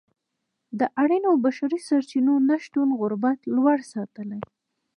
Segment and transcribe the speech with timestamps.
[0.79, 4.41] د اړینو بشري سرچینو نشتون غربت لوړ ساتلی.